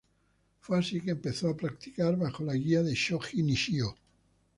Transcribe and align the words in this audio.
Fue 0.61 0.79
así 0.79 0.99
que 0.99 1.11
empezó 1.11 1.49
a 1.49 1.55
practicar 1.55 2.17
bajo 2.17 2.43
la 2.43 2.55
guía 2.55 2.81
de 2.81 2.95
Shoji 2.95 3.43
Nishio. 3.43 3.95